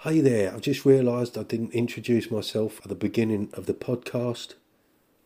Hey 0.00 0.20
there, 0.20 0.52
I've 0.52 0.62
just 0.62 0.84
realised 0.84 1.36
I 1.36 1.42
didn't 1.42 1.72
introduce 1.72 2.30
myself 2.30 2.80
at 2.82 2.88
the 2.88 2.94
beginning 2.94 3.50
of 3.52 3.66
the 3.66 3.74
podcast. 3.74 4.54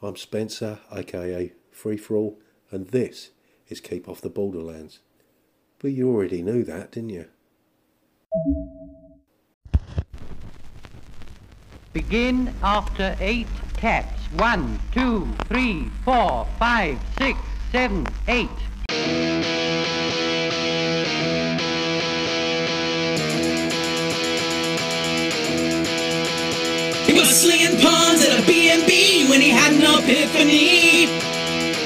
I'm 0.02 0.16
Spencer, 0.16 0.80
aka 0.92 1.52
Free 1.70 1.96
For 1.96 2.16
All, 2.16 2.38
and 2.70 2.88
this 2.88 3.30
is 3.68 3.80
Keep 3.80 4.08
Off 4.08 4.20
the 4.20 4.28
Borderlands. 4.28 4.98
But 5.78 5.92
you 5.92 6.10
already 6.10 6.42
knew 6.42 6.64
that, 6.64 6.92
didn't 6.92 7.10
you? 7.10 7.26
Begin 11.92 12.52
after 12.62 13.16
eight 13.20 13.46
taps. 13.74 14.20
One, 14.32 14.80
two, 14.92 15.28
three, 15.46 15.88
four, 16.04 16.46
five, 16.58 16.98
six, 17.16 17.38
seven, 17.70 18.06
eight. 18.28 18.50
Slinging 27.44 27.76
puns 27.78 28.24
at 28.24 28.40
a 28.40 28.46
B&B 28.46 29.28
when 29.28 29.38
he 29.38 29.50
had 29.50 29.74
an 29.76 29.84
epiphany. 29.84 31.12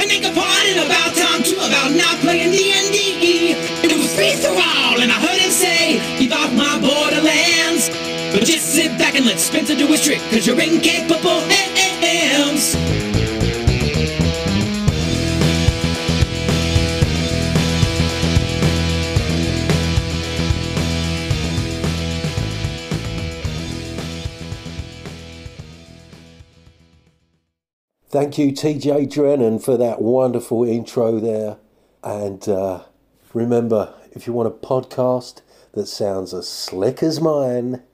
They 0.08 0.20
complained 0.20 0.80
about 0.80 1.14
time 1.14 1.42
too, 1.42 1.56
about 1.56 1.92
not 1.92 2.16
playing 2.20 2.52
D&D. 2.52 3.52
It 3.82 3.92
was 3.92 4.14
free 4.14 4.34
for 4.38 4.54
all, 4.54 5.00
and 5.02 5.10
I 5.10 5.18
heard 5.18 5.38
him 5.38 5.50
say, 5.50 6.00
keep 6.16 6.32
off 6.32 6.52
my 6.54 6.78
borderlands. 6.80 7.90
But 8.32 8.44
just 8.44 8.72
sit 8.72 8.96
back 8.98 9.16
and 9.16 9.26
let 9.26 9.40
Spencer 9.40 9.74
do 9.74 9.86
his 9.88 10.02
trick, 10.02 10.20
cause 10.30 10.46
you're 10.46 10.60
incapable 10.60 11.42
Thank 28.18 28.36
you, 28.36 28.50
TJ 28.50 29.12
Drennan, 29.12 29.60
for 29.60 29.76
that 29.76 30.02
wonderful 30.02 30.64
intro 30.64 31.20
there. 31.20 31.56
And 32.02 32.48
uh, 32.48 32.82
remember, 33.32 33.94
if 34.10 34.26
you 34.26 34.32
want 34.32 34.48
a 34.48 34.66
podcast 34.66 35.40
that 35.74 35.86
sounds 35.86 36.34
as 36.34 36.48
slick 36.48 37.00
as 37.00 37.20
mine, 37.20 37.84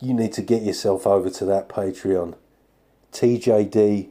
you 0.00 0.14
need 0.14 0.32
to 0.32 0.40
get 0.40 0.62
yourself 0.62 1.06
over 1.06 1.28
to 1.28 1.44
that 1.44 1.68
Patreon, 1.68 2.36
TJD, 3.12 4.08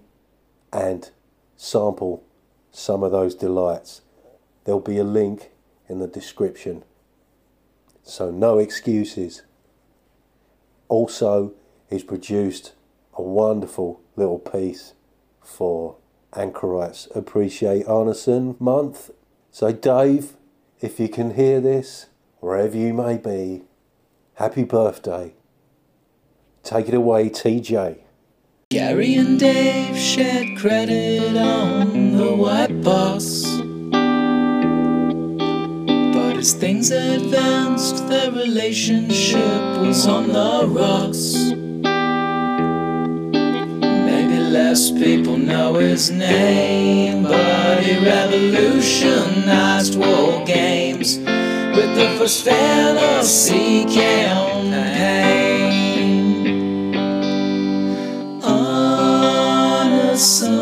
and 0.71 1.09
sample 1.57 2.23
some 2.71 3.01
of 3.01 3.11
those 3.11 3.33
delights. 3.33 4.01
There'll 4.65 4.79
be 4.79 4.99
a 4.99 5.03
link 5.03 5.49
in 5.87 5.97
the 5.97 6.05
description. 6.05 6.83
So, 8.03 8.29
no 8.29 8.59
excuses. 8.59 9.41
Also, 10.89 11.53
he's 11.89 12.03
produced 12.03 12.73
a 13.15 13.23
wonderful 13.23 13.99
little 14.15 14.37
piece 14.37 14.93
for 15.41 15.97
Anchorites 16.35 17.07
Appreciate 17.15 17.85
Arneson 17.85 18.59
month. 18.59 19.11
So, 19.51 19.71
Dave, 19.71 20.37
if 20.79 20.99
you 20.99 21.09
can 21.09 21.35
hear 21.35 21.59
this, 21.59 22.07
wherever 22.39 22.77
you 22.77 22.93
may 22.93 23.17
be, 23.17 23.63
happy 24.35 24.63
birthday. 24.63 25.33
Take 26.63 26.87
it 26.87 26.93
away, 26.93 27.29
TJ. 27.29 27.99
Gary 28.69 29.15
and 29.15 29.39
Dave 29.39 29.97
shared 29.97 30.57
credit 30.57 31.35
on 31.35 32.15
the 32.15 32.35
white 32.35 32.81
box. 32.83 33.43
But 36.13 36.37
as 36.37 36.53
things 36.53 36.91
advanced, 36.91 38.07
their 38.07 38.31
relationship 38.31 39.81
was 39.81 40.05
on 40.07 40.27
the 40.27 40.67
rocks. 40.67 41.68
Less 44.69 44.91
people 44.91 45.35
know 45.35 45.73
his 45.73 46.11
name, 46.11 47.23
but 47.23 47.81
he 47.81 47.97
revolutionized 48.05 49.97
war 49.97 50.45
games 50.45 51.17
with 51.17 51.95
the 51.95 52.15
first 52.19 52.43
fantasy 52.45 53.85
campaign. 53.85 54.43
On 58.43 59.91
a 59.91 60.15
sun. 60.15 60.59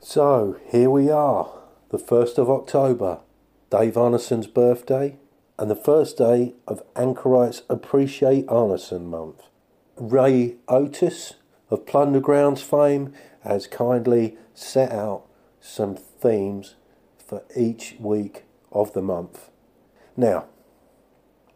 So, 0.00 0.56
here 0.68 0.90
we 0.90 1.08
are, 1.12 1.48
the 1.90 1.98
1st 1.98 2.38
of 2.38 2.50
October, 2.50 3.20
Dave 3.70 3.94
Arneson's 3.94 4.48
birthday, 4.48 5.16
and 5.56 5.70
the 5.70 5.76
first 5.76 6.18
day 6.18 6.54
of 6.66 6.82
Anchorites 6.96 7.62
Appreciate 7.70 8.46
Arneson 8.48 9.04
month. 9.04 9.44
Ray 9.96 10.56
Otis 10.66 11.34
of 11.70 11.86
Plundergrounds 11.86 12.62
fame 12.62 13.12
has 13.42 13.68
kindly 13.68 14.36
set 14.54 14.90
out 14.90 15.24
some 15.60 15.94
themes 15.94 16.74
for 17.24 17.44
each 17.56 17.94
week 18.00 18.42
of 18.72 18.92
the 18.92 19.02
month. 19.02 19.50
Now, 20.16 20.46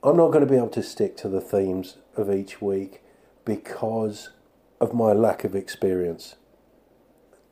I'm 0.05 0.17
not 0.17 0.29
going 0.29 0.47
to 0.47 0.51
be 0.51 0.57
able 0.57 0.69
to 0.69 0.85
stick 0.85 1.17
to 1.17 1.29
the 1.29 1.41
themes 1.41 1.97
of 2.17 2.33
each 2.33 2.63
week 2.63 3.03
because 3.45 4.31
of 4.81 4.95
my 4.95 5.13
lack 5.13 5.43
of 5.43 5.57
experience. 5.57 6.37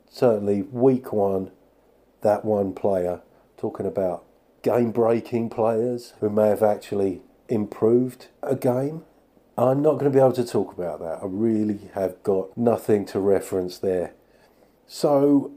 Certainly, 0.09 0.61
week 0.61 1.11
one, 1.11 1.51
that 2.21 2.45
one 2.45 2.73
player 2.73 3.19
talking 3.57 3.85
about 3.85 4.23
game 4.63 4.91
breaking 4.91 5.49
players 5.49 6.13
who 6.19 6.29
may 6.29 6.47
have 6.47 6.63
actually 6.63 7.21
improved 7.47 8.27
a 8.41 8.55
game. 8.55 9.03
I'm 9.57 9.83
not 9.83 9.93
going 9.93 10.05
to 10.05 10.09
be 10.09 10.19
able 10.19 10.33
to 10.33 10.45
talk 10.45 10.73
about 10.73 10.99
that. 10.99 11.19
I 11.21 11.25
really 11.25 11.91
have 11.93 12.23
got 12.23 12.57
nothing 12.57 13.05
to 13.07 13.19
reference 13.19 13.77
there. 13.77 14.13
So, 14.87 15.51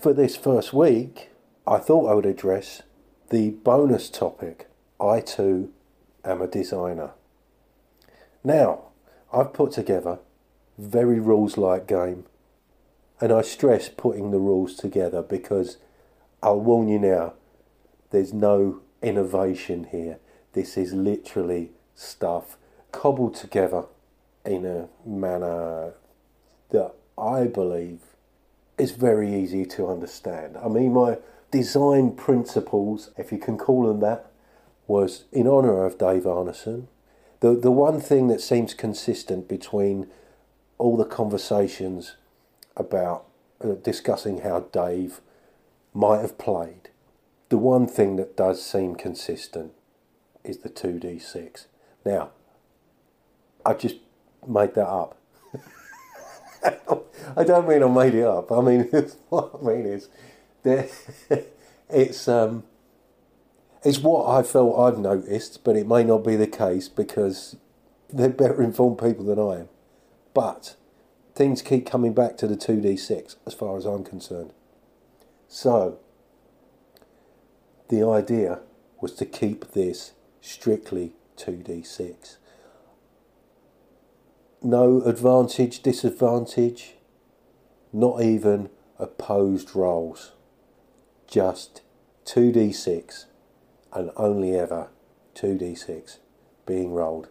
for 0.00 0.12
this 0.12 0.36
first 0.36 0.74
week, 0.74 1.30
I 1.66 1.78
thought 1.78 2.10
I 2.10 2.14
would 2.14 2.26
address 2.26 2.82
the 3.30 3.50
bonus 3.50 4.10
topic 4.10 4.68
I 5.00 5.20
too 5.20 5.72
am 6.24 6.42
a 6.42 6.46
designer. 6.46 7.12
Now, 8.44 8.84
I've 9.32 9.52
put 9.52 9.72
together 9.72 10.18
very 10.78 11.20
rules 11.20 11.56
like 11.56 11.86
game, 11.86 12.24
and 13.20 13.32
I 13.32 13.42
stress 13.42 13.88
putting 13.88 14.30
the 14.30 14.38
rules 14.38 14.74
together 14.74 15.22
because 15.22 15.78
I'll 16.42 16.60
warn 16.60 16.88
you 16.88 16.98
now, 16.98 17.34
there's 18.10 18.32
no 18.32 18.80
innovation 19.02 19.88
here. 19.90 20.18
This 20.52 20.76
is 20.76 20.92
literally 20.92 21.70
stuff 21.94 22.56
cobbled 22.92 23.34
together 23.34 23.84
in 24.44 24.64
a 24.64 24.88
manner 25.04 25.94
that 26.70 26.92
I 27.18 27.46
believe 27.46 28.00
is 28.78 28.92
very 28.92 29.34
easy 29.34 29.64
to 29.66 29.88
understand. 29.88 30.56
I 30.56 30.68
mean, 30.68 30.92
my 30.92 31.18
design 31.50 32.12
principles, 32.12 33.10
if 33.16 33.32
you 33.32 33.38
can 33.38 33.56
call 33.56 33.86
them 33.86 34.00
that, 34.00 34.30
was 34.86 35.24
in 35.32 35.46
honour 35.48 35.84
of 35.84 35.98
Dave 35.98 36.22
Arneson. 36.24 36.86
The, 37.40 37.54
the 37.54 37.70
one 37.70 38.00
thing 38.00 38.28
that 38.28 38.40
seems 38.40 38.74
consistent 38.74 39.48
between 39.48 40.08
all 40.78 40.96
the 40.96 41.04
conversations 41.04 42.16
about 42.76 43.24
uh, 43.62 43.72
discussing 43.82 44.40
how 44.42 44.60
Dave 44.72 45.20
might 45.94 46.20
have 46.20 46.38
played, 46.38 46.90
the 47.48 47.58
one 47.58 47.86
thing 47.86 48.16
that 48.16 48.36
does 48.36 48.64
seem 48.64 48.94
consistent 48.96 49.72
is 50.44 50.58
the 50.58 50.68
2d6. 50.68 51.66
Now, 52.04 52.30
I 53.64 53.74
just 53.74 53.96
made 54.46 54.74
that 54.74 54.88
up. 54.88 55.18
I 57.36 57.44
don't 57.44 57.68
mean 57.68 57.82
I 57.82 57.88
made 57.88 58.14
it 58.14 58.24
up. 58.24 58.50
I 58.52 58.60
mean, 58.60 58.82
what 59.28 59.50
I 59.60 59.64
mean 59.64 59.86
is, 59.86 60.08
there, 60.62 60.88
it's 61.90 62.28
um, 62.28 62.64
it's 63.84 63.98
what 63.98 64.28
I 64.28 64.42
felt 64.42 64.78
I've 64.78 64.98
noticed, 64.98 65.62
but 65.64 65.76
it 65.76 65.86
may 65.86 66.02
not 66.04 66.24
be 66.24 66.36
the 66.36 66.46
case 66.46 66.88
because 66.88 67.56
they're 68.12 68.28
better 68.28 68.62
informed 68.62 68.98
people 68.98 69.24
than 69.24 69.38
I 69.38 69.60
am. 69.60 69.68
But 70.34 70.76
things 71.34 71.62
keep 71.62 71.86
coming 71.86 72.12
back 72.12 72.36
to 72.38 72.46
the 72.46 72.56
2d6 72.56 73.36
as 73.46 73.54
far 73.54 73.76
as 73.76 73.84
I'm 73.84 74.04
concerned. 74.04 74.52
So, 75.48 75.98
the 77.88 78.06
idea 78.06 78.60
was 79.00 79.12
to 79.14 79.26
keep 79.26 79.72
this 79.72 80.12
strictly 80.40 81.12
2d6. 81.36 82.36
No 84.62 85.02
advantage, 85.02 85.82
disadvantage, 85.82 86.94
not 87.92 88.22
even 88.22 88.70
opposed 88.98 89.74
rolls. 89.74 90.32
Just 91.26 91.82
2d6 92.24 93.26
and 93.92 94.10
only 94.16 94.56
ever 94.56 94.88
2d6 95.34 96.18
being 96.66 96.92
rolled. 96.92 97.28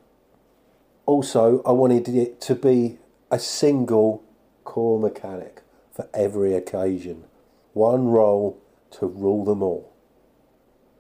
Also, 1.06 1.62
I 1.64 1.72
wanted 1.72 2.08
it 2.08 2.42
to 2.42 2.56
be 2.56 2.98
a 3.30 3.40
single 3.40 4.24
core 4.64 5.00
mechanic 5.00 5.62
for 5.92 6.08
every 6.14 6.54
occasion. 6.56 7.26
One 7.74 8.08
roll 8.08 8.62
to 8.92 9.06
rule 9.06 9.44
them 9.44 9.62
all. 9.62 9.95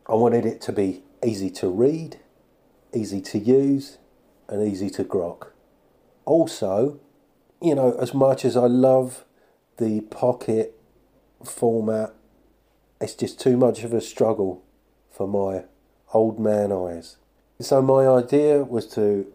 I 0.08 0.14
wanted 0.14 0.46
it 0.46 0.62
to 0.62 0.72
be 0.72 1.02
easy 1.26 1.50
to 1.52 1.70
read, 1.70 2.20
easy 2.94 3.22
to 3.22 3.40
use, 3.40 3.98
and 4.48 4.66
easy 4.66 4.90
to 4.92 5.04
grok. 5.04 5.48
Also, 6.26 7.00
you 7.60 7.74
know, 7.74 7.94
as 8.00 8.14
much 8.14 8.46
as 8.46 8.56
I 8.56 8.68
love 8.68 9.26
the 9.78 10.02
pocket 10.02 10.80
format, 11.44 12.14
it's 13.02 13.16
just 13.16 13.40
too 13.40 13.58
much 13.58 13.84
of 13.84 13.94
a 13.94 14.02
struggle 14.02 14.64
for 15.12 15.28
my 15.28 15.66
old 16.14 16.40
man 16.40 16.72
eyes. 16.72 17.18
So 17.60 17.82
my 17.82 18.08
idea 18.08 18.64
was 18.64 18.86
to 18.90 19.32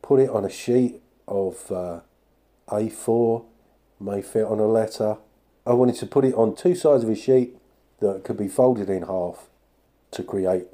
put 0.00 0.20
it 0.20 0.30
on 0.30 0.44
a 0.44 0.50
sheet 0.50 1.02
of 1.28 1.70
uh, 1.70 2.00
A4, 2.68 3.44
may 4.00 4.22
fit 4.22 4.44
on 4.44 4.58
a 4.58 4.66
letter. 4.66 5.18
I 5.66 5.74
wanted 5.74 5.96
to 5.96 6.06
put 6.06 6.24
it 6.24 6.34
on 6.34 6.56
two 6.56 6.74
sides 6.74 7.04
of 7.04 7.10
a 7.10 7.16
sheet 7.16 7.56
that 8.00 8.24
could 8.24 8.38
be 8.38 8.48
folded 8.48 8.88
in 8.88 9.02
half 9.02 9.48
to 10.14 10.22
create 10.22 10.66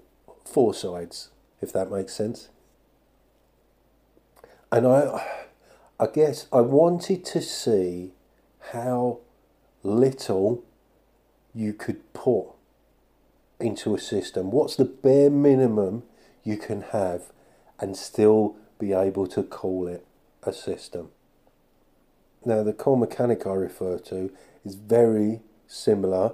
four 0.45 0.73
sides, 0.75 1.31
if 1.61 1.73
that 1.73 1.91
makes 1.91 2.15
sense. 2.15 2.49
And 4.73 4.87
I, 4.87 5.27
I 5.99 6.07
guess 6.07 6.47
I 6.53 6.61
wanted 6.61 7.25
to 7.27 7.43
see 7.43 8.13
how 8.73 9.19
little 9.83 10.63
you 11.55 11.73
could 11.73 12.13
put 12.13 12.47
into 13.59 13.95
a 13.95 13.99
system. 13.99 14.51
What's 14.51 14.77
the 14.77 14.85
bare 14.85 15.31
minimum 15.31 16.05
you 16.45 16.57
can 16.57 16.83
have 16.93 17.33
and 17.79 17.97
still 17.97 18.57
be 18.79 18.93
able 18.93 19.27
to 19.29 19.43
call 19.43 19.89
it 19.89 20.07
a 20.43 20.53
system? 20.53 21.11
Now, 22.45 22.63
the 22.63 22.73
core 22.73 22.97
mechanic 22.97 23.47
I 23.47 23.53
refer 23.53 23.99
to 23.99 24.31
is 24.65 24.77
very 24.77 25.41
similar, 25.67 26.33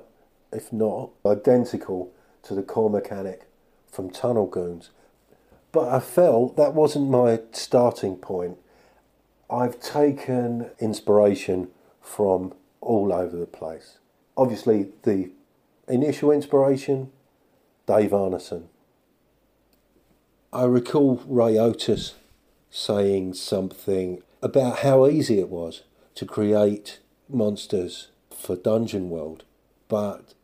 if 0.52 0.72
not 0.72 1.10
identical, 1.24 2.12
to 2.46 2.54
the 2.54 2.62
core 2.62 2.90
mechanic 2.90 3.42
from 3.90 4.10
Tunnel 4.10 4.46
Goons. 4.46 4.90
But 5.72 5.88
I 5.88 6.00
felt 6.00 6.56
that 6.56 6.74
wasn't 6.74 7.10
my 7.10 7.40
starting 7.52 8.16
point. 8.16 8.58
I've 9.50 9.80
taken 9.80 10.70
inspiration 10.78 11.68
from 12.00 12.54
all 12.80 13.12
over 13.12 13.36
the 13.36 13.46
place. 13.46 13.98
Obviously, 14.36 14.90
the 15.02 15.30
initial 15.88 16.30
inspiration, 16.30 17.10
Dave 17.86 18.10
Arneson. 18.10 18.64
I 20.52 20.64
recall 20.64 21.22
Ray 21.26 21.58
Otis 21.58 22.14
saying 22.70 23.34
something 23.34 24.22
about 24.40 24.78
how 24.78 25.06
easy 25.06 25.40
it 25.40 25.48
was 25.48 25.82
to 26.14 26.24
create 26.24 27.00
monsters 27.28 28.08
for 28.30 28.54
Dungeon 28.56 29.10
World, 29.10 29.44
but 29.88 30.34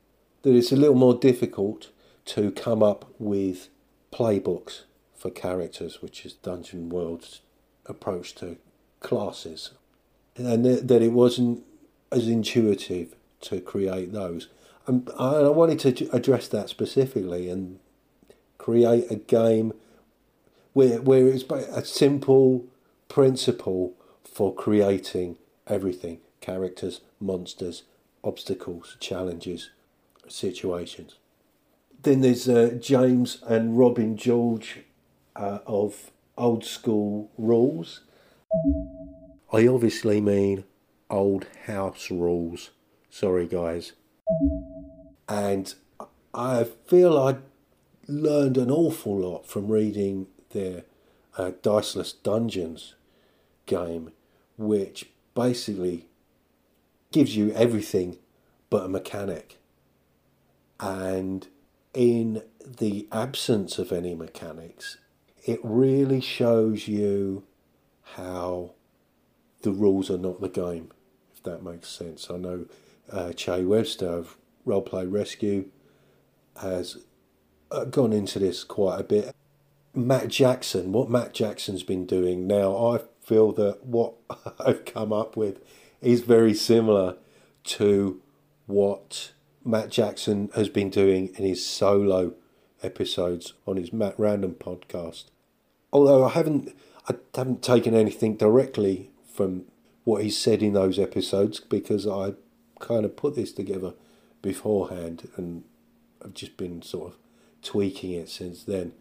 that 0.42 0.54
it's 0.54 0.72
a 0.72 0.76
little 0.76 0.96
more 0.96 1.14
difficult 1.14 1.91
to 2.26 2.50
come 2.52 2.82
up 2.82 3.12
with 3.18 3.68
playbooks 4.12 4.82
for 5.14 5.30
characters, 5.30 6.02
which 6.02 6.24
is 6.26 6.34
Dungeon 6.34 6.88
World's 6.88 7.40
approach 7.86 8.34
to 8.36 8.56
classes, 9.00 9.70
and 10.36 10.64
that 10.64 11.02
it 11.02 11.12
wasn't 11.12 11.64
as 12.10 12.28
intuitive 12.28 13.14
to 13.42 13.60
create 13.60 14.12
those. 14.12 14.48
And 14.86 15.08
I 15.18 15.48
wanted 15.48 15.96
to 15.96 16.10
address 16.14 16.48
that 16.48 16.68
specifically 16.68 17.48
and 17.48 17.78
create 18.58 19.10
a 19.10 19.16
game 19.16 19.72
where 20.72 21.00
where 21.00 21.28
it's 21.28 21.44
a 21.50 21.84
simple 21.84 22.64
principle 23.08 23.94
for 24.24 24.54
creating 24.54 25.36
everything 25.66 26.18
characters, 26.40 27.00
monsters, 27.20 27.84
obstacles, 28.24 28.96
challenges, 29.00 29.70
situations. 30.28 31.16
Then 32.02 32.20
there's 32.20 32.48
uh, 32.48 32.76
James 32.80 33.42
and 33.46 33.78
Robin 33.78 34.16
George 34.16 34.80
uh, 35.36 35.58
of 35.66 36.10
Old 36.36 36.64
School 36.64 37.30
Rules. 37.38 38.00
I 39.52 39.66
obviously 39.68 40.20
mean 40.20 40.64
old 41.08 41.46
house 41.66 42.10
rules. 42.10 42.70
Sorry, 43.08 43.46
guys. 43.46 43.92
And 45.28 45.74
I 46.34 46.64
feel 46.86 47.16
I 47.16 47.36
learned 48.08 48.56
an 48.56 48.70
awful 48.70 49.18
lot 49.18 49.46
from 49.46 49.68
reading 49.68 50.26
their 50.50 50.84
uh, 51.38 51.52
Diceless 51.62 52.12
Dungeons 52.12 52.94
game, 53.66 54.10
which 54.56 55.10
basically 55.34 56.06
gives 57.12 57.36
you 57.36 57.52
everything 57.52 58.18
but 58.70 58.86
a 58.86 58.88
mechanic. 58.88 59.58
And 60.80 61.46
in 61.94 62.42
the 62.64 63.06
absence 63.12 63.78
of 63.78 63.92
any 63.92 64.14
mechanics, 64.14 64.98
it 65.44 65.60
really 65.62 66.20
shows 66.20 66.88
you 66.88 67.44
how 68.14 68.72
the 69.62 69.72
rules 69.72 70.10
are 70.10 70.18
not 70.18 70.40
the 70.40 70.48
game, 70.48 70.90
if 71.34 71.42
that 71.42 71.62
makes 71.62 71.88
sense. 71.88 72.28
I 72.30 72.36
know 72.36 72.66
uh, 73.10 73.32
Che 73.32 73.64
Webster 73.64 74.08
of 74.08 74.36
Roleplay 74.66 75.10
Rescue 75.10 75.66
has 76.60 76.98
uh, 77.70 77.84
gone 77.84 78.12
into 78.12 78.38
this 78.38 78.64
quite 78.64 79.00
a 79.00 79.04
bit. 79.04 79.34
Matt 79.94 80.28
Jackson, 80.28 80.92
what 80.92 81.10
Matt 81.10 81.34
Jackson's 81.34 81.82
been 81.82 82.06
doing 82.06 82.46
now, 82.46 82.74
I 82.76 83.00
feel 83.20 83.52
that 83.52 83.84
what 83.84 84.14
I've 84.58 84.84
come 84.84 85.12
up 85.12 85.36
with 85.36 85.60
is 86.00 86.22
very 86.22 86.54
similar 86.54 87.16
to 87.64 88.20
what 88.66 89.32
Matt 89.64 89.90
Jackson 89.90 90.50
has 90.54 90.68
been 90.68 90.90
doing 90.90 91.28
in 91.36 91.44
his 91.44 91.64
solo 91.64 92.34
episodes 92.82 93.54
on 93.66 93.76
his 93.76 93.92
Matt 93.92 94.14
Random 94.18 94.54
podcast. 94.54 95.26
Although 95.92 96.24
I 96.24 96.30
haven't 96.30 96.74
I 97.08 97.14
haven't 97.34 97.62
taken 97.62 97.94
anything 97.94 98.36
directly 98.36 99.10
from 99.32 99.64
what 100.04 100.22
he 100.22 100.30
said 100.30 100.62
in 100.62 100.72
those 100.72 100.98
episodes 100.98 101.60
because 101.60 102.06
I 102.06 102.34
kind 102.80 103.04
of 103.04 103.16
put 103.16 103.34
this 103.36 103.52
together 103.52 103.94
beforehand 104.40 105.28
and 105.36 105.64
I've 106.24 106.34
just 106.34 106.56
been 106.56 106.82
sort 106.82 107.12
of 107.12 107.18
tweaking 107.62 108.12
it 108.12 108.28
since 108.28 108.64
then. 108.64 108.92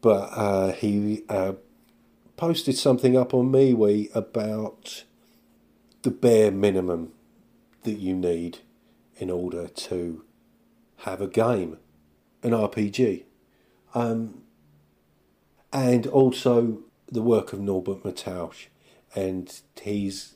But 0.00 0.30
uh, 0.34 0.72
he 0.72 1.22
uh, 1.28 1.54
posted 2.36 2.76
something 2.76 3.16
up 3.16 3.32
on 3.32 3.52
MeWe 3.52 4.14
about 4.14 5.04
the 6.02 6.10
bare 6.10 6.50
minimum 6.50 7.12
that 7.84 7.98
you 7.98 8.14
need 8.14 8.58
in 9.22 9.30
order 9.30 9.68
to 9.68 10.24
have 10.96 11.20
a 11.20 11.28
game, 11.28 11.78
an 12.42 12.50
RPG. 12.50 13.22
Um, 13.94 14.42
and 15.72 16.08
also 16.08 16.80
the 17.06 17.22
work 17.22 17.52
of 17.52 17.60
Norbert 17.60 18.02
Matausch. 18.02 18.66
And 19.14 19.60
he's 19.80 20.34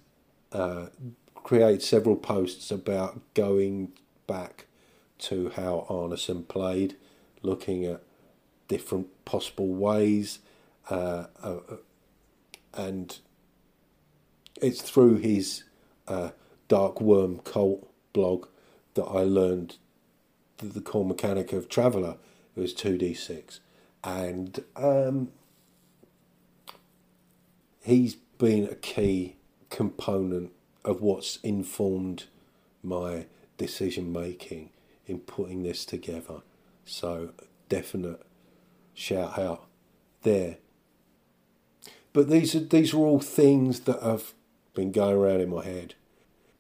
uh, 0.52 0.86
created 1.34 1.82
several 1.82 2.14
posts 2.14 2.70
about 2.70 3.20
going 3.34 3.90
back 4.28 4.66
to 5.18 5.50
how 5.56 5.84
Arneson 5.90 6.46
played, 6.46 6.94
looking 7.42 7.84
at 7.84 8.04
different 8.68 9.08
possible 9.24 9.74
ways, 9.74 10.38
uh, 10.90 11.24
uh, 11.42 11.58
and 12.72 13.18
it's 14.62 14.80
through 14.80 15.16
his 15.16 15.64
uh, 16.06 16.30
Dark 16.68 17.00
Worm 17.00 17.40
Cult 17.40 17.90
blog 18.12 18.46
that 18.96 19.04
I 19.04 19.20
learned 19.20 19.76
the, 20.58 20.66
the 20.66 20.80
core 20.80 21.04
mechanic 21.04 21.52
of 21.52 21.68
Traveller. 21.68 22.16
It 22.56 22.60
was 22.60 22.74
2d6. 22.74 23.60
And 24.02 24.62
um, 24.76 25.28
he's 27.82 28.14
been 28.14 28.64
a 28.64 28.74
key 28.74 29.36
component 29.70 30.52
of 30.84 31.00
what's 31.00 31.36
informed 31.38 32.24
my 32.82 33.26
decision 33.56 34.12
making 34.12 34.70
in 35.06 35.20
putting 35.20 35.62
this 35.62 35.84
together. 35.84 36.42
So, 36.84 37.30
definite 37.68 38.22
shout 38.94 39.38
out 39.38 39.66
there. 40.22 40.58
But 42.12 42.30
these 42.30 42.54
are 42.54 42.60
these 42.60 42.94
are 42.94 42.98
all 42.98 43.20
things 43.20 43.80
that 43.80 44.02
have 44.02 44.32
been 44.74 44.92
going 44.92 45.16
around 45.16 45.40
in 45.40 45.50
my 45.50 45.64
head. 45.64 45.94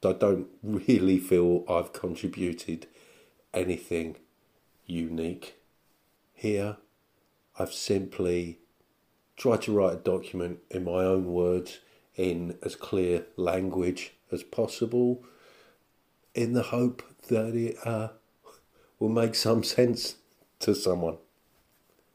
I 0.04 0.12
don't 0.12 0.48
really 0.62 1.18
feel 1.18 1.64
I've 1.68 1.92
contributed 1.92 2.86
anything 3.52 4.16
unique 4.84 5.56
here. 6.34 6.76
I've 7.58 7.72
simply 7.72 8.58
tried 9.36 9.62
to 9.62 9.72
write 9.72 9.94
a 9.94 9.96
document 9.96 10.60
in 10.70 10.84
my 10.84 11.04
own 11.04 11.26
words 11.26 11.80
in 12.14 12.56
as 12.62 12.76
clear 12.76 13.26
language 13.36 14.12
as 14.32 14.42
possible 14.42 15.22
in 16.34 16.52
the 16.52 16.64
hope 16.64 17.02
that 17.28 17.54
it 17.54 17.76
uh, 17.86 18.08
will 18.98 19.08
make 19.08 19.34
some 19.34 19.62
sense 19.76 20.16
to 20.60 20.74
someone. 20.74 21.18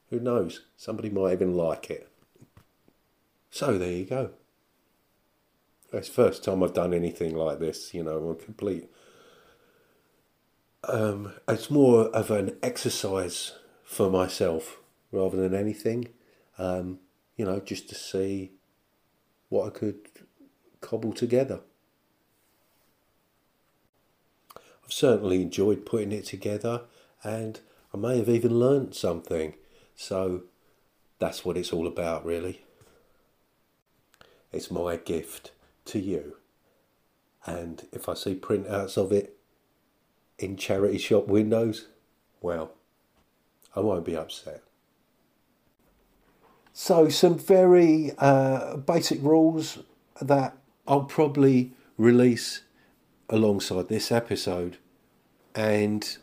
Who 0.09 0.19
knows? 0.19 0.61
Somebody 0.77 1.09
might 1.09 1.33
even 1.33 1.55
like 1.55 1.89
it. 1.89 2.07
So 3.49 3.77
there 3.77 3.91
you 3.91 4.05
go. 4.05 4.31
It's 5.93 6.07
first 6.07 6.43
time 6.43 6.63
I've 6.63 6.73
done 6.73 6.93
anything 6.93 7.35
like 7.35 7.59
this, 7.59 7.93
you 7.93 8.03
know, 8.03 8.17
I'm 8.17 8.35
complete. 8.37 8.89
Um, 10.85 11.33
it's 11.49 11.69
more 11.69 12.05
of 12.07 12.31
an 12.31 12.57
exercise 12.63 13.53
for 13.83 14.09
myself 14.09 14.77
rather 15.11 15.35
than 15.37 15.53
anything. 15.53 16.07
Um, 16.57 16.99
you 17.35 17.43
know, 17.43 17.59
just 17.59 17.89
to 17.89 17.95
see 17.95 18.51
what 19.49 19.67
I 19.67 19.69
could 19.69 20.07
cobble 20.79 21.11
together. 21.11 21.59
I've 24.55 24.93
certainly 24.93 25.41
enjoyed 25.41 25.85
putting 25.85 26.13
it 26.13 26.25
together 26.25 26.83
and 27.21 27.59
I 27.93 27.97
may 27.97 28.17
have 28.17 28.29
even 28.29 28.57
learnt 28.59 28.95
something. 28.95 29.55
So 29.95 30.43
that's 31.19 31.43
what 31.43 31.57
it's 31.57 31.73
all 31.73 31.85
about, 31.85 32.25
really. 32.25 32.61
It's 34.53 34.71
my 34.71 34.95
gift 34.95 35.51
to 35.85 35.99
you. 35.99 36.37
And 37.45 37.87
if 37.91 38.07
I 38.07 38.13
see 38.13 38.35
printouts 38.35 38.97
of 38.97 39.11
it 39.11 39.37
in 40.37 40.57
charity 40.57 40.97
shop 40.97 41.27
windows, 41.27 41.87
well, 42.41 42.71
I 43.75 43.79
won't 43.79 44.05
be 44.05 44.15
upset. 44.15 44.63
So, 46.73 47.09
some 47.09 47.37
very 47.37 48.11
uh, 48.17 48.77
basic 48.77 49.21
rules 49.21 49.79
that 50.21 50.55
I'll 50.87 51.03
probably 51.03 51.73
release 51.97 52.61
alongside 53.29 53.89
this 53.89 54.11
episode. 54.11 54.77
And 55.53 56.17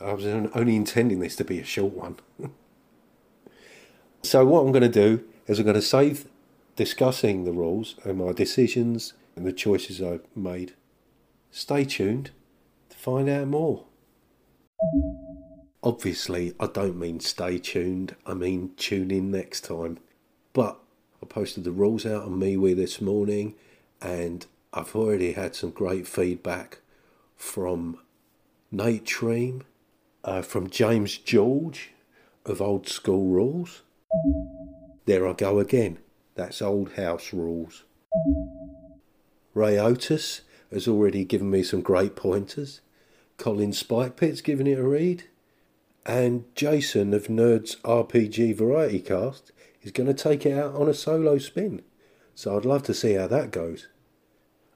I 0.00 0.12
was 0.12 0.26
only 0.26 0.74
intending 0.74 1.20
this 1.20 1.36
to 1.36 1.44
be 1.44 1.60
a 1.60 1.64
short 1.64 1.92
one. 1.92 2.16
so, 4.22 4.44
what 4.44 4.60
I'm 4.60 4.72
going 4.72 4.82
to 4.82 4.88
do 4.88 5.24
is 5.46 5.58
I'm 5.58 5.64
going 5.64 5.74
to 5.74 5.82
save 5.82 6.26
discussing 6.76 7.44
the 7.44 7.52
rules 7.52 7.96
and 8.04 8.18
my 8.18 8.32
decisions 8.32 9.14
and 9.34 9.46
the 9.46 9.52
choices 9.52 10.00
I've 10.00 10.26
made. 10.34 10.74
Stay 11.50 11.84
tuned 11.84 12.30
to 12.90 12.96
find 12.96 13.28
out 13.28 13.48
more. 13.48 13.84
Obviously, 15.82 16.54
I 16.60 16.66
don't 16.66 16.98
mean 16.98 17.20
stay 17.20 17.58
tuned, 17.58 18.14
I 18.26 18.34
mean 18.34 18.72
tune 18.76 19.10
in 19.10 19.30
next 19.30 19.62
time. 19.62 19.98
But 20.52 20.78
I 21.22 21.26
posted 21.26 21.64
the 21.64 21.72
rules 21.72 22.04
out 22.04 22.24
on 22.24 22.38
MeWe 22.38 22.76
this 22.76 23.00
morning 23.00 23.54
and 24.02 24.46
I've 24.72 24.94
already 24.94 25.32
had 25.32 25.54
some 25.54 25.70
great 25.70 26.06
feedback 26.06 26.80
from 27.36 27.98
Nate 28.70 29.04
Treem, 29.04 29.62
uh, 30.24 30.42
from 30.42 30.68
James 30.68 31.16
George 31.16 31.92
of 32.44 32.60
Old 32.60 32.88
School 32.88 33.28
Rules. 33.28 33.82
There 35.06 35.26
I 35.26 35.32
go 35.32 35.58
again. 35.58 35.98
That's 36.36 36.60
Old 36.60 36.92
House 36.92 37.32
Rules. 37.32 37.84
Ray 39.54 39.78
Otis 39.78 40.42
has 40.70 40.86
already 40.86 41.24
given 41.24 41.50
me 41.50 41.62
some 41.62 41.80
great 41.80 42.14
pointers. 42.14 42.82
Colin 43.38 43.72
Spikepit's 43.72 44.42
given 44.42 44.66
it 44.66 44.78
a 44.78 44.86
read. 44.86 45.24
And 46.04 46.44
Jason 46.54 47.14
of 47.14 47.26
Nerds 47.26 47.80
RPG 47.80 48.54
Variety 48.54 49.00
Cast 49.00 49.50
is 49.82 49.92
going 49.92 50.06
to 50.06 50.14
take 50.14 50.44
it 50.46 50.56
out 50.56 50.74
on 50.74 50.88
a 50.88 50.94
solo 50.94 51.38
spin. 51.38 51.82
So 52.34 52.56
I'd 52.56 52.66
love 52.66 52.82
to 52.84 52.94
see 52.94 53.14
how 53.14 53.26
that 53.28 53.50
goes. 53.50 53.88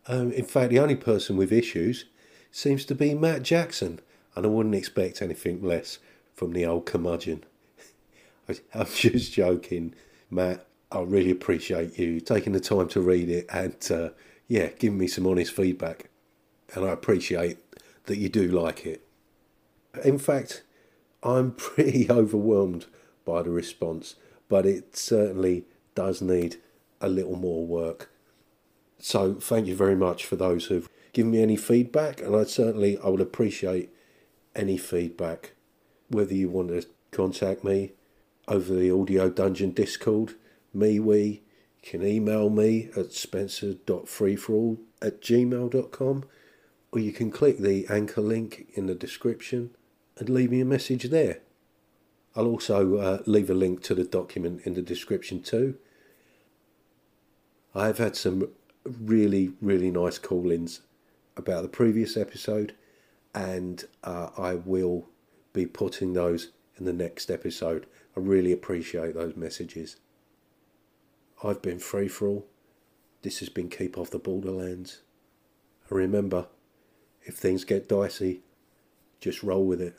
Um, 0.09 0.33
in 0.33 0.47
fact, 0.47 0.71
the 0.71 0.79
only 0.79 0.97
person 0.97 1.37
with 1.37 1.52
issues 1.52 2.07
seems 2.50 2.87
to 2.87 2.95
be 2.95 3.14
Matt 3.14 3.43
Jackson, 3.43 4.00
and 4.35 4.47
I 4.47 4.49
wouldn't 4.49 4.75
expect 4.75 5.21
anything 5.21 5.62
less 5.62 5.99
from 6.35 6.52
the 6.52 6.64
old 6.64 6.87
curmudgeon. 6.87 7.45
I'm 8.75 8.87
just 8.87 9.35
joking, 9.35 9.95
Matt. 10.31 10.67
I 10.92 11.00
really 11.02 11.30
appreciate 11.30 11.99
you 11.99 12.20
taking 12.20 12.52
the 12.52 12.61
time 12.61 12.88
to 12.88 13.00
read 13.00 13.28
it 13.28 13.47
and, 13.52 13.76
uh, 13.90 14.11
yeah, 14.49 14.68
giving 14.78 14.99
me 14.99 15.06
some 15.06 15.26
honest 15.26 15.52
feedback. 15.52 16.11
And 16.75 16.85
I 16.85 16.90
appreciate 16.90 17.59
that 18.04 18.18
you 18.18 18.28
do 18.28 18.49
like 18.49 18.87
it. 18.87 19.06
In 20.04 20.18
fact, 20.18 20.62
I'm 21.23 21.52
pretty 21.56 22.11
overwhelmed 22.11 22.87
by 23.25 23.42
the 23.42 23.50
response, 23.50 24.16
but 24.49 24.66
it 24.66 24.97
certainly 24.97 25.64
does 25.94 26.20
need 26.20 26.56
a 27.00 27.09
little 27.09 27.37
more 27.37 27.66
work. 27.66 28.11
So 28.99 29.35
thank 29.35 29.66
you 29.66 29.75
very 29.75 29.97
much 29.97 30.26
for 30.26 30.37
those 30.37 30.66
who've 30.66 30.88
given 31.12 31.30
me 31.30 31.42
any 31.42 31.56
feedback, 31.56 32.20
and 32.20 32.37
I 32.37 32.44
certainly 32.44 32.99
I 32.99 33.09
would 33.09 33.20
appreciate 33.20 33.90
any 34.54 34.76
feedback, 34.76 35.52
whether 36.09 36.35
you 36.35 36.49
want 36.49 36.68
to 36.68 36.87
contact 37.11 37.64
me 37.64 37.92
over 38.47 38.75
the 38.75 38.90
Audio 38.90 39.30
Dungeon 39.30 39.70
Discord, 39.70 40.35
MeWe, 40.75 41.35
you 41.35 41.41
can 41.83 42.07
email 42.07 42.50
me 42.50 42.91
at 42.97 43.12
spencer.freeforall 43.12 44.79
at 45.03 45.21
gmail.com, 45.21 46.25
or 46.93 46.99
you 46.99 47.12
can 47.12 47.31
click 47.31 47.59
the 47.59 47.87
anchor 47.89 48.21
link 48.21 48.67
in 48.75 48.87
the 48.87 48.95
description 48.95 49.71
and 50.19 50.29
leave 50.29 50.50
me 50.50 50.61
a 50.61 50.65
message 50.65 51.05
there. 51.05 51.41
I'll 52.37 52.47
also 52.47 52.97
uh, 52.97 53.23
leave 53.27 53.50
a 53.50 53.55
link 53.55 53.83
to 53.85 53.95
the 53.95 54.05
document 54.05 54.62
in 54.65 54.75
the 54.75 54.83
description 54.83 55.43
too. 55.43 55.77
I 57.75 57.87
have 57.87 57.99
had 57.99 58.17
some 58.17 58.49
really, 58.85 59.53
really 59.61 59.91
nice 59.91 60.19
call 60.19 60.50
ins 60.50 60.81
about 61.37 61.62
the 61.62 61.69
previous 61.69 62.17
episode, 62.17 62.75
and 63.35 63.85
uh, 64.05 64.31
I 64.37 64.55
will 64.55 65.09
be 65.53 65.67
putting 65.67 66.12
those 66.12 66.50
in 66.77 66.85
the 66.85 66.93
next 66.93 67.31
episode. 67.31 67.87
I 68.17 68.21
really 68.21 68.53
appreciate 68.53 69.15
those 69.15 69.37
messages. 69.37 69.97
I've 71.42 71.62
been 71.62 71.78
free 71.78 72.09
for 72.09 72.28
all. 72.28 72.47
This 73.23 73.38
has 73.38 73.49
been 73.49 73.68
Keep 73.68 73.97
Off 73.97 74.11
the 74.11 74.18
Borderlands. 74.18 75.00
And 75.88 75.99
remember, 75.99 76.47
if 77.23 77.35
things 77.35 77.64
get 77.64 77.88
dicey, 77.88 78.40
just 79.20 79.42
roll 79.42 79.64
with 79.64 79.80
it. 79.80 79.99